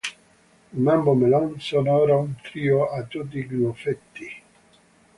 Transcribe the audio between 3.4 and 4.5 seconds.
gli effetti.